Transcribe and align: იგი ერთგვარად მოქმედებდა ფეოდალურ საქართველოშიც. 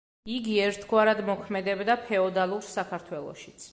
იგი 0.35 0.55
ერთგვარად 0.67 1.21
მოქმედებდა 1.27 1.99
ფეოდალურ 2.07 2.67
საქართველოშიც. 2.73 3.69